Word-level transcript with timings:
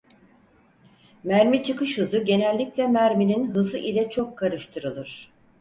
Mermi 1.23 1.63
çıkış 1.63 1.97
hızı 1.97 2.23
genellikle 2.23 2.87
merminin 2.87 3.45
hızı 3.51 3.77
ile 3.77 4.09
çok 4.09 4.37
karıştırılır. 4.37 5.31